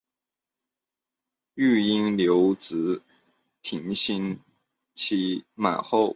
[1.53, 3.03] 育婴留职
[3.61, 4.39] 停薪
[4.95, 6.09] 期满后